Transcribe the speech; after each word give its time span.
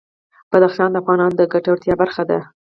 بدخشان 0.51 0.89
د 0.91 0.95
افغانانو 1.01 1.37
د 1.37 1.41
ګټورتیا 1.53 1.93
برخه 2.01 2.23
ده. 2.29 2.39